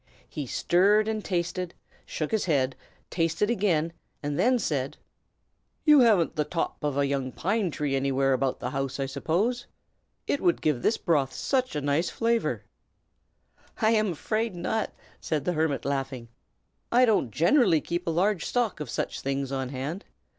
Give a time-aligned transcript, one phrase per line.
[0.27, 1.75] He stirred and tasted,
[2.07, 2.75] shook his head,
[3.11, 3.93] tasted again,
[4.23, 4.97] and then said,
[5.85, 9.67] "You haven't the top of a young pine tree anywhere about the house, I suppose?
[10.25, 12.63] It would give this broth such a nice flavor."
[13.79, 16.29] "I am afraid not!" said the hermit, laughing.
[16.91, 20.05] "I don't generally keep a large stock of such things on hand.